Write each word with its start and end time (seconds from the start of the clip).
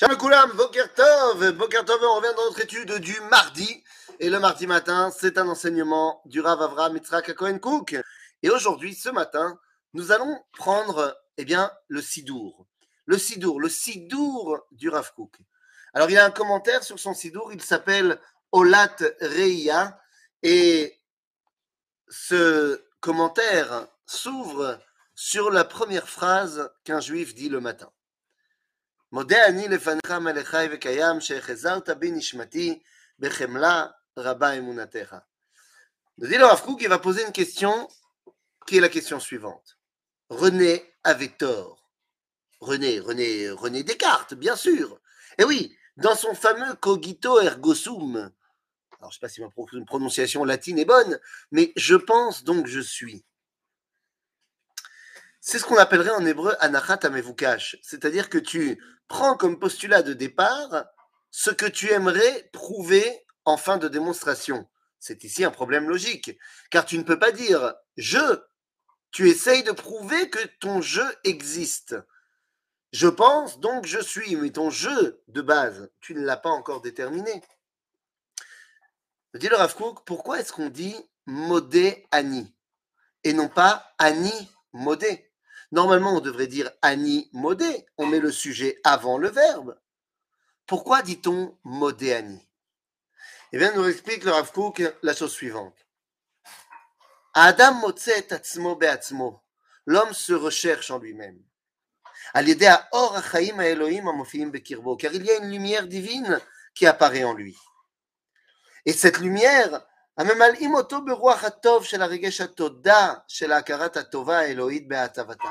Shalom 0.00 0.16
Koulam, 0.16 0.52
Boker 0.52 0.94
Tov, 0.94 1.50
Boker 1.56 1.84
Tov, 1.84 2.00
on 2.04 2.14
revient 2.18 2.32
dans 2.36 2.44
notre 2.44 2.60
étude 2.60 2.92
du 3.00 3.20
mardi. 3.32 3.82
Et 4.20 4.30
le 4.30 4.38
mardi 4.38 4.68
matin, 4.68 5.10
c'est 5.10 5.38
un 5.38 5.48
enseignement 5.48 6.22
du 6.24 6.40
Rav 6.40 6.62
Avram 6.62 6.94
Yitzhak 6.96 7.34
Cohen 7.34 7.58
Cook. 7.58 7.96
Et 8.44 8.48
aujourd'hui, 8.48 8.94
ce 8.94 9.08
matin, 9.08 9.58
nous 9.94 10.12
allons 10.12 10.40
prendre, 10.52 11.20
eh 11.36 11.44
bien, 11.44 11.72
le 11.88 12.00
Sidour. 12.00 12.68
Le 13.06 13.18
Sidour, 13.18 13.58
le 13.58 13.68
Sidour 13.68 14.60
du 14.70 14.88
Rav 14.88 15.12
Cook. 15.16 15.36
Alors, 15.94 16.08
il 16.08 16.12
y 16.12 16.18
a 16.18 16.24
un 16.24 16.30
commentaire 16.30 16.84
sur 16.84 17.00
son 17.00 17.12
Sidour, 17.12 17.52
il 17.52 17.60
s'appelle 17.60 18.20
Olat 18.52 18.94
Reia. 19.20 20.00
Et 20.44 20.96
ce 22.08 22.84
commentaire 23.00 23.88
s'ouvre 24.06 24.78
sur 25.16 25.50
la 25.50 25.64
première 25.64 26.08
phrase 26.08 26.70
qu'un 26.84 27.00
juif 27.00 27.34
dit 27.34 27.48
le 27.48 27.60
matin. 27.60 27.90
מודה 29.11 29.45
אני 29.45 29.67
לפניך 29.67 30.11
מלכי 30.11 30.57
וקיים 30.71 31.21
שהחזרת 31.21 31.89
בי 31.89 32.11
נשמתי 32.11 32.79
בחמלה 33.19 33.85
רבה 34.17 34.51
אמונתך. 34.51 35.15
Nous 36.19 36.27
dit 36.27 36.37
le 36.37 36.45
Rav 36.45 36.61
Kook, 36.61 36.79
il 36.81 36.89
va 36.89 36.99
poser 36.99 37.25
une 37.25 37.31
question 37.31 37.87
qui 38.67 38.77
est 38.77 38.81
la 38.81 38.89
question 38.89 39.19
suivante. 39.19 39.79
René 40.29 40.93
avait 41.03 41.29
tort. 41.29 41.89
René, 42.59 42.99
René, 42.99 43.49
René 43.49 43.83
Descartes, 43.83 44.35
bien 44.35 44.55
sûr. 44.55 44.99
Et 45.39 45.43
oui, 45.43 45.75
dans 45.97 46.15
son 46.15 46.35
fameux 46.35 46.75
cogito 46.75 47.41
ergo 47.41 47.73
sum, 47.73 48.15
alors 48.15 48.31
je 49.01 49.05
ne 49.07 49.11
sais 49.11 49.19
pas 49.19 49.29
si 49.29 49.41
ma 49.41 49.49
prononciation 49.85 50.45
latine 50.45 50.79
est 50.79 50.85
bonne, 50.85 51.19
mais 51.51 51.73
je 51.75 51.95
pense 51.95 52.43
donc 52.43 52.67
je 52.67 52.79
suis. 52.79 53.25
C'est 55.50 55.58
ce 55.58 55.64
qu'on 55.64 55.78
appellerait 55.78 56.10
en 56.10 56.26
hébreu 56.26 56.54
anachat 56.60 56.98
amevukash, 57.04 57.78
c'est-à-dire 57.80 58.28
que 58.28 58.36
tu 58.36 58.84
prends 59.06 59.34
comme 59.34 59.58
postulat 59.58 60.02
de 60.02 60.12
départ 60.12 60.84
ce 61.30 61.48
que 61.48 61.64
tu 61.64 61.90
aimerais 61.90 62.50
prouver 62.52 63.24
en 63.46 63.56
fin 63.56 63.78
de 63.78 63.88
démonstration. 63.88 64.68
C'est 64.98 65.24
ici 65.24 65.46
un 65.46 65.50
problème 65.50 65.88
logique, 65.88 66.38
car 66.70 66.84
tu 66.84 66.98
ne 66.98 67.02
peux 67.02 67.18
pas 67.18 67.32
dire 67.32 67.72
je, 67.96 68.42
tu 69.10 69.30
essayes 69.30 69.62
de 69.62 69.72
prouver 69.72 70.28
que 70.28 70.46
ton 70.60 70.82
je 70.82 71.00
existe. 71.24 71.96
Je 72.92 73.08
pense, 73.08 73.58
donc 73.58 73.86
je 73.86 74.00
suis, 74.00 74.36
mais 74.36 74.50
ton 74.50 74.68
je 74.68 75.16
de 75.28 75.40
base, 75.40 75.90
tu 76.02 76.14
ne 76.14 76.26
l'as 76.26 76.36
pas 76.36 76.50
encore 76.50 76.82
déterminé. 76.82 77.42
Dit 79.32 79.48
le 79.48 79.56
Rav 79.56 79.74
pourquoi 80.04 80.40
est-ce 80.40 80.52
qu'on 80.52 80.68
dit 80.68 80.94
modé 81.24 82.06
Ani 82.10 82.54
et 83.24 83.32
non 83.32 83.48
pas 83.48 83.94
Ani 83.96 84.52
modé? 84.74 85.27
Normalement, 85.70 86.16
on 86.16 86.20
devrait 86.20 86.46
dire 86.46 86.70
Ani 86.82 87.28
modé. 87.32 87.86
On 87.98 88.06
met 88.06 88.20
le 88.20 88.32
sujet 88.32 88.80
avant 88.84 89.18
le 89.18 89.28
verbe. 89.28 89.78
Pourquoi 90.66 91.02
dit-on 91.02 91.58
modé 91.64 92.14
Ani? 92.14 92.48
Eh 93.52 93.58
bien, 93.58 93.72
nous 93.74 93.88
explique 93.88 94.24
le 94.24 94.30
Rav 94.30 94.52
Kook 94.52 94.82
la 95.02 95.14
chose 95.14 95.32
suivante. 95.32 95.86
Adam 97.34 97.82
atzmo 98.30 98.76
be'atzmo. 98.76 99.42
L'homme 99.86 100.12
se 100.12 100.32
recherche 100.32 100.90
en 100.90 100.98
lui-même. 100.98 101.42
Car 102.34 102.42
il 102.42 102.60
y 102.60 102.66
a 105.30 105.36
une 105.38 105.50
lumière 105.50 105.86
divine 105.86 106.40
qui 106.74 106.86
apparaît 106.86 107.24
en 107.24 107.32
lui. 107.32 107.56
Et 108.84 108.92
cette 108.92 109.18
lumière, 109.18 109.87
הממלאים 110.17 110.73
אותו 110.73 111.05
ברוח 111.05 111.43
הטוב 111.43 111.85
של 111.85 112.01
הרגש 112.01 112.41
התודה 112.41 113.13
של 113.27 113.51
ההכרת 113.51 113.97
הטובה 113.97 114.39
האלוהית 114.39 114.87
בהטבתה. 114.87 115.49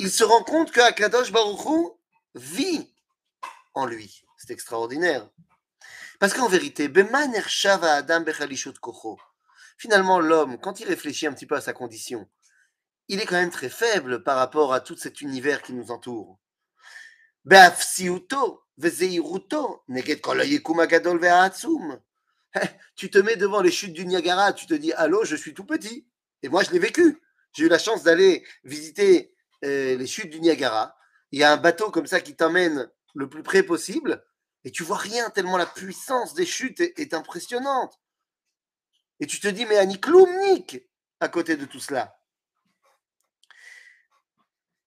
Il 0.00 0.10
se 0.10 0.22
rend 0.22 0.44
compte 0.44 0.70
que 0.70 0.80
Akadosh 0.80 1.32
Baruch 1.32 1.64
Hu 1.66 1.90
vit 2.36 2.94
en 3.74 3.84
lui. 3.84 4.24
C'est 4.36 4.52
extraordinaire. 4.52 5.28
Parce 6.20 6.34
qu'en 6.34 6.48
vérité, 6.48 6.86
Beman 6.88 7.34
Ershava 7.34 7.94
Adam 7.94 8.20
Bechalishut 8.20 8.78
Kocho. 8.80 9.18
Finalement, 9.76 10.20
l'homme, 10.20 10.58
quand 10.58 10.80
il 10.80 10.86
réfléchit 10.86 11.26
un 11.26 11.32
petit 11.32 11.46
peu 11.46 11.56
à 11.56 11.60
sa 11.60 11.72
condition, 11.72 12.28
il 13.08 13.20
est 13.20 13.26
quand 13.26 13.36
même 13.36 13.50
très 13.50 13.68
faible 13.68 14.22
par 14.22 14.36
rapport 14.36 14.72
à 14.72 14.80
tout 14.80 14.96
cet 14.96 15.20
univers 15.20 15.62
qui 15.62 15.72
nous 15.72 15.90
entoure. 15.90 16.38
Beafsiuto, 17.44 18.62
Vezeiruto, 18.76 19.82
Neged 19.88 20.20
Kol 20.20 20.44
Yekum 20.44 20.80
Agadol 20.80 21.18
Ve'atzum. 21.18 22.00
tu 22.96 23.10
te 23.10 23.18
mets 23.18 23.36
devant 23.36 23.60
les 23.60 23.70
chutes 23.70 23.92
du 23.92 24.06
Niagara, 24.06 24.52
tu 24.52 24.66
te 24.66 24.74
dis 24.74 24.92
Allô, 24.92 25.24
je 25.24 25.36
suis 25.36 25.54
tout 25.54 25.64
petit. 25.64 26.06
Et 26.42 26.48
moi, 26.48 26.62
je 26.62 26.70
l'ai 26.70 26.78
vécu. 26.78 27.22
J'ai 27.52 27.64
eu 27.64 27.68
la 27.68 27.78
chance 27.78 28.02
d'aller 28.02 28.46
visiter 28.64 29.34
euh, 29.64 29.96
les 29.96 30.06
chutes 30.06 30.30
du 30.30 30.40
Niagara. 30.40 30.96
Il 31.32 31.40
y 31.40 31.44
a 31.44 31.52
un 31.52 31.56
bateau 31.56 31.90
comme 31.90 32.06
ça 32.06 32.20
qui 32.20 32.36
t'emmène 32.36 32.90
le 33.14 33.28
plus 33.28 33.42
près 33.42 33.62
possible 33.62 34.24
et 34.64 34.70
tu 34.70 34.82
vois 34.82 34.98
rien 34.98 35.30
tellement 35.30 35.56
la 35.56 35.66
puissance 35.66 36.34
des 36.34 36.46
chutes 36.46 36.80
est, 36.80 37.14
impressionnante. 37.14 37.98
Et 39.20 39.26
tu 39.26 39.40
te 39.40 39.48
dis 39.48 39.66
Mais 39.66 39.78
Annie 39.78 40.00
Nick 40.40 40.86
à 41.20 41.28
côté 41.28 41.56
de 41.56 41.64
tout 41.64 41.80
cela. 41.80 42.14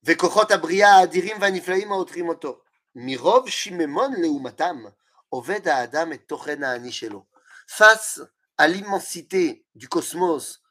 וכוחות 0.03 0.51
הבריאה 0.51 0.89
האדירים 0.89 1.37
והנפלאים 1.41 1.91
העותרים 1.91 2.29
אותו. 2.29 2.61
מרוב 2.95 3.49
שיממון 3.49 4.11
לעומתם, 4.21 4.83
עובד 5.29 5.67
האדם 5.67 6.13
את 6.13 6.21
תוכן 6.27 6.63
האני 6.63 6.91
שלו 6.91 7.25
face 7.66 8.20
à 8.58 8.68
l'immensité 8.68 9.66
du 9.74 9.88
cosmos 9.88 10.62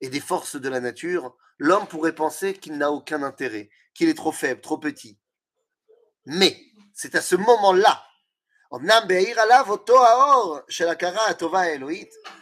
et 0.00 0.08
des 0.08 0.20
forces 0.20 0.56
de 0.56 0.68
la 0.68 0.80
nature, 0.80 1.36
l'homme 1.58 1.86
pourrait 1.86 2.14
penser 2.14 2.54
qu'il 2.54 2.78
n'a 2.78 2.90
aucun 2.90 3.22
intérêt, 3.22 3.70
qu'il 3.94 4.08
est 4.08 4.14
trop 4.14 4.32
faible, 4.32 4.60
trop 4.60 4.78
petit. 4.78 5.18
Mais 6.26 6.58
c'est 6.94 7.14
à 7.14 7.20
ce 7.20 7.36
moment-là, 7.36 8.02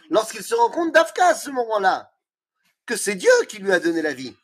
lorsqu'il 0.09 0.43
se 0.43 0.55
rend 0.55 0.69
compte 0.69 0.93
d'Afka 0.93 1.27
à 1.27 1.35
ce 1.35 1.49
moment-là, 1.49 2.11
que 2.85 2.95
c'est 2.95 3.15
Dieu 3.15 3.31
qui 3.47 3.59
lui 3.59 3.71
a 3.71 3.79
donné 3.79 4.01
la 4.01 4.13
vie. 4.13 4.35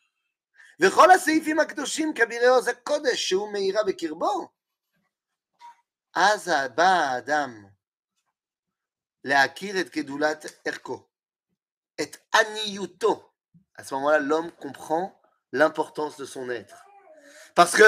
Et 9.23 9.33
Erko. 10.65 11.09
Et 11.97 12.11
Aniyuto. 12.31 13.23
À 13.75 13.83
ce 13.83 13.93
moment-là, 13.95 14.19
l'homme 14.19 14.51
comprend 14.51 15.19
l'importance 15.51 16.17
de 16.17 16.25
son 16.25 16.49
être. 16.49 16.85
Parce 17.55 17.75
que 17.75 17.83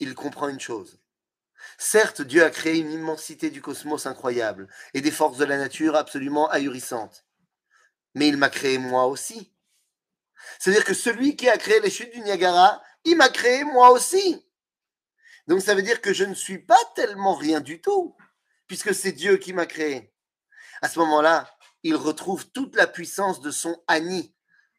il 0.00 0.14
comprend 0.14 0.48
une 0.48 0.60
chose. 0.60 0.98
Certes, 1.78 2.22
Dieu 2.22 2.44
a 2.44 2.50
créé 2.50 2.78
une 2.78 2.92
immensité 2.92 3.50
du 3.50 3.62
cosmos 3.62 4.06
incroyable 4.06 4.68
et 4.92 5.00
des 5.00 5.10
forces 5.10 5.38
de 5.38 5.44
la 5.44 5.56
nature 5.56 5.96
absolument 5.96 6.48
ahurissantes. 6.50 7.24
Mais 8.14 8.28
il 8.28 8.36
m'a 8.36 8.50
créé 8.50 8.78
moi 8.78 9.06
aussi. 9.06 9.52
C'est-à-dire 10.58 10.84
que 10.84 10.94
celui 10.94 11.36
qui 11.36 11.48
a 11.48 11.56
créé 11.56 11.80
les 11.80 11.90
chutes 11.90 12.12
du 12.12 12.20
Niagara, 12.20 12.82
il 13.04 13.16
m'a 13.16 13.28
créé 13.28 13.64
moi 13.64 13.90
aussi. 13.90 14.46
Donc 15.46 15.62
ça 15.62 15.74
veut 15.74 15.82
dire 15.82 16.00
que 16.00 16.12
je 16.12 16.24
ne 16.24 16.34
suis 16.34 16.58
pas 16.58 16.78
tellement 16.94 17.34
rien 17.34 17.60
du 17.60 17.80
tout 17.80 18.16
puisque 18.66 18.94
c'est 18.94 19.12
Dieu 19.12 19.36
qui 19.36 19.52
m'a 19.52 19.66
créé. 19.66 20.12
À 20.82 20.88
ce 20.88 20.98
moment-là, 21.00 21.48
il 21.82 21.96
retrouve 21.96 22.50
toute 22.50 22.76
la 22.76 22.86
puissance 22.86 23.40
de 23.40 23.50
son 23.50 23.82
Ani, 23.86 24.34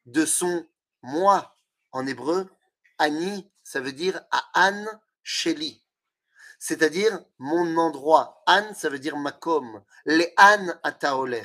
de 0.05 0.25
son 0.25 0.67
moi. 1.01 1.57
En 1.91 2.05
hébreu, 2.05 2.49
Ani, 2.97 3.49
ça 3.63 3.79
veut 3.79 3.93
dire 3.93 4.21
An 4.53 4.85
Sheli, 5.23 5.83
c'est-à-dire 6.59 7.23
mon 7.37 7.77
endroit. 7.77 8.43
An, 8.47 8.73
ça 8.73 8.89
veut 8.89 8.99
dire 8.99 9.17
Makom. 9.17 9.83
Les 10.05 10.33
An 10.37 10.67
Ataoler. 10.83 11.43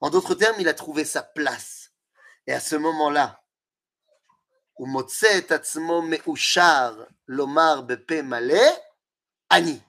En 0.00 0.10
d'autres 0.10 0.34
termes, 0.34 0.60
il 0.60 0.68
a 0.68 0.74
trouvé 0.74 1.04
sa 1.04 1.22
place. 1.22 1.92
Et 2.46 2.52
à 2.52 2.60
ce 2.60 2.76
moment-là, 2.76 3.42
lomar 7.26 7.82
bepe 7.84 8.24
ani. 9.48 9.82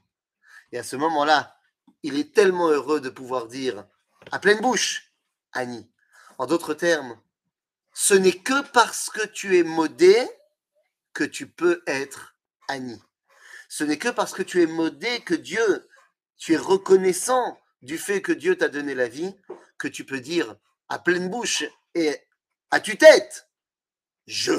Et 0.74 0.80
à 0.80 0.84
ce 0.84 0.96
moment-là, 0.96 1.56
il 2.02 2.18
est 2.18 2.34
tellement 2.34 2.68
heureux 2.68 3.00
de 3.00 3.10
pouvoir 3.10 3.48
dire 3.48 3.86
à 4.31 4.40
pleine 4.40 4.60
bouche, 4.60 5.14
Annie. 5.52 5.88
En 6.40 6.48
d'autres 6.48 6.74
termes, 6.74 7.22
ce 7.94 8.16
n'est 8.16 8.40
que 8.40 8.64
parce 8.70 9.12
que 9.12 9.24
tu 9.24 9.60
es 9.60 9.64
modé 9.64 10.28
que 11.14 11.24
tu 11.24 11.48
peux 11.48 11.84
être 11.86 12.36
Annie. 12.68 13.02
Ce 13.70 13.84
n'est 13.84 14.00
que 14.00 14.10
parce 14.10 14.34
que 14.34 14.42
tu 14.42 14.64
es 14.64 14.66
modé 14.66 15.22
que 15.22 15.36
Dieu, 15.36 15.88
tu 16.38 16.54
es 16.54 16.58
reconnaissant 16.58 17.60
du 17.84 18.00
fait 18.00 18.24
que 18.24 18.31
Dieu 18.31 18.58
t'a 18.58 18.68
donné 18.68 18.96
la 18.96 19.08
vie, 19.08 19.36
que 19.78 19.88
tu 19.88 20.06
peux 20.06 20.22
dire 20.22 20.56
à 20.90 20.98
pleine 20.98 21.30
bouche 21.30 21.66
et 21.94 22.18
à 22.72 22.80
tue-tête, 22.80 23.48
je, 24.25 24.54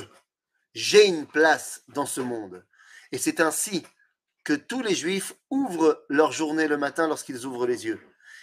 j'ai 0.74 1.06
une 1.06 1.26
place 1.26 1.82
dans 1.88 2.06
ce 2.06 2.20
monde. 2.20 2.64
Et 3.10 3.18
c'est 3.18 3.40
ainsi 3.40 3.84
que 4.44 4.52
tous 4.52 4.82
les 4.82 4.94
juifs 4.94 5.34
ouvrent 5.50 6.04
leur 6.08 6.32
journée 6.32 6.68
le 6.68 6.76
matin 6.76 7.08
lorsqu'ils 7.08 7.44
ouvrent 7.46 7.66
les 7.66 7.86
yeux. 7.86 8.00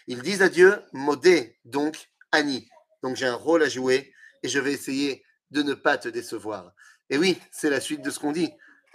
Ils 0.07 0.21
disent 0.21 0.41
à 0.41 0.49
Dieu, 0.49 0.83
modé, 0.93 1.59
donc 1.63 2.09
Annie. 2.31 2.67
Donc 3.03 3.15
j'ai 3.15 3.27
un 3.27 3.35
rôle 3.35 3.63
à 3.63 3.69
jouer 3.69 4.13
et 4.43 4.49
je 4.49 4.59
vais 4.59 4.73
essayer 4.73 5.23
de 5.51 5.61
ne 5.61 5.73
pas 5.73 5.97
te 5.97 6.09
décevoir. 6.09 6.73
Et 7.09 7.17
oui, 7.17 7.39
c'est 7.51 7.69
la 7.69 7.79
suite 7.79 8.01
de 8.01 8.09
ce 8.09 8.19
qu'on 8.19 8.31
dit. 8.31 8.51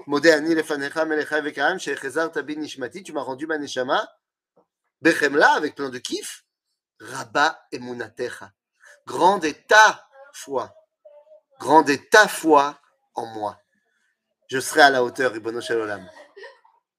Modé 0.06 0.30
ani 0.30 0.54
lefanecha 0.54 1.04
melecha 1.04 1.40
vekaim 1.40 1.78
shechezarta 1.78 2.42
bin 2.42 2.56
nishmati, 2.56 3.02
tu 3.02 3.12
m'as 3.12 3.22
rendu 3.22 3.46
ma 3.46 3.56
neshama, 3.56 4.06
bechemla, 5.00 5.52
avec 5.52 5.74
plein 5.74 5.88
de 5.88 5.98
kiff, 5.98 6.44
rabba 7.00 7.58
emunatecha. 7.72 8.52
Grande 9.06 9.44
est 9.44 9.66
ta 9.68 10.08
foi. 10.32 10.74
Grande 11.60 11.90
est 11.90 12.10
ta 12.10 12.28
foi 12.28 12.80
en 13.14 13.26
moi. 13.26 13.58
Je 14.48 14.60
serai 14.60 14.82
à 14.82 14.90
la 14.90 15.02
hauteur, 15.02 15.32
Ribono 15.32 15.60
Shalom. 15.60 16.06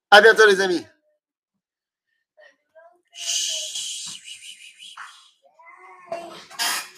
À 0.09 0.21
bientôt, 0.21 0.47
les 0.47 0.61
amis. 0.61 0.85